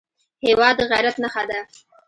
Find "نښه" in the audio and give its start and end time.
1.23-1.43